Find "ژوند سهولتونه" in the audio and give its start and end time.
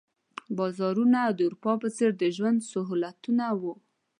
2.35-3.45